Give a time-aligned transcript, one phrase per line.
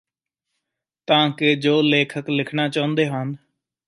[1.07, 3.35] ਤਾਂ ਕੇ ਜੋ ਲੇਖਕ ਲਿੱਖਣਾ ਚਹੁੰਦੇ ਹਨ